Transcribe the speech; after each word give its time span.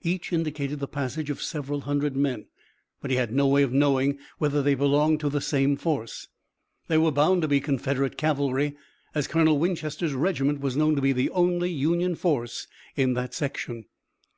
Each 0.00 0.32
indicated 0.32 0.80
the 0.80 0.88
passage 0.88 1.28
of 1.28 1.42
several 1.42 1.82
hundred 1.82 2.16
men, 2.16 2.46
but 3.02 3.10
he 3.10 3.18
had 3.18 3.30
no 3.34 3.46
way 3.46 3.62
of 3.62 3.70
knowing 3.74 4.18
whether 4.38 4.62
they 4.62 4.74
belonged 4.74 5.20
to 5.20 5.28
the 5.28 5.42
same 5.42 5.76
force. 5.76 6.26
They 6.88 6.96
were 6.96 7.10
bound 7.12 7.42
to 7.42 7.48
be 7.48 7.60
Confederate 7.60 8.16
cavalry 8.16 8.78
as 9.14 9.28
Colonel 9.28 9.58
Winchester's 9.58 10.14
regiment 10.14 10.60
was 10.62 10.74
known 10.74 10.96
to 10.96 11.02
be 11.02 11.12
the 11.12 11.28
only 11.28 11.70
Union 11.70 12.14
force 12.14 12.66
in 12.96 13.12
that 13.12 13.34
section. 13.34 13.84